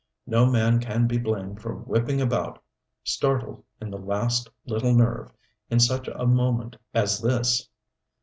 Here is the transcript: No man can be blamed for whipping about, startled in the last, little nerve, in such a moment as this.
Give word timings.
No 0.25 0.47
man 0.47 0.79
can 0.79 1.05
be 1.05 1.19
blamed 1.19 1.61
for 1.61 1.75
whipping 1.75 2.21
about, 2.21 2.59
startled 3.03 3.63
in 3.79 3.91
the 3.91 3.99
last, 3.99 4.49
little 4.65 4.95
nerve, 4.95 5.31
in 5.69 5.79
such 5.79 6.07
a 6.07 6.25
moment 6.25 6.75
as 6.91 7.21
this. 7.21 7.69